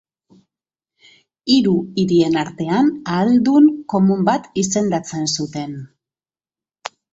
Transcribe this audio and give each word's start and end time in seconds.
Hiru 1.55 1.73
hirien 2.03 2.39
artean 2.45 2.89
ahaldun 3.17 3.69
komun 3.95 4.25
bat 4.33 4.49
izendatzen 4.65 5.31
zuten. 5.37 5.79